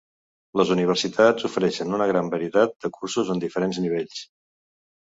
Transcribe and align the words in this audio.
Les 0.61 0.71
universitats 0.75 1.47
ofereixen 1.51 1.99
una 1.99 2.09
gran 2.13 2.33
varietat 2.33 2.75
de 2.87 2.93
cursos 2.99 3.33
en 3.37 3.47
diferents 3.47 3.85
nivells. 3.89 4.29